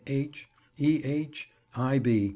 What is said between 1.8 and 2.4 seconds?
B.